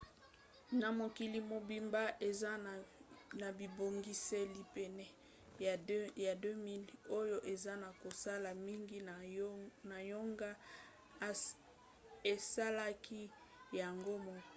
[0.79, 2.51] na mokili mobimba eza
[3.41, 5.05] na bibongiseli pene
[5.65, 8.49] ya 200 oyo eza na kosala.
[8.65, 8.97] mingi
[9.89, 10.51] na yango
[12.33, 13.19] esalaka
[13.81, 14.49] yango moko